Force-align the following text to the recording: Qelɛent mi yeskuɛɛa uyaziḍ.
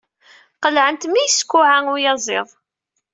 Qelɛent 0.63 1.03
mi 1.07 1.21
yeskuɛɛa 1.23 1.79
uyaziḍ. 1.93 2.47